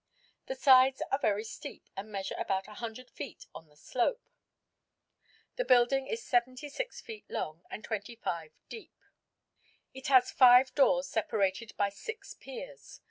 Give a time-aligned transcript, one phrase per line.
[0.47, 4.27] The sides are very steep and measure about 100 feet on the slope.
[5.57, 8.95] The building is 76 feet long and 25 deep.
[9.93, 12.99] It has five doors separated by six piers.